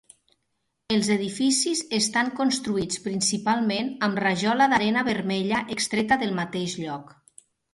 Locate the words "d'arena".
4.73-5.05